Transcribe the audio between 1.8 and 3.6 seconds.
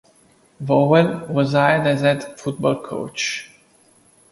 as head football coach.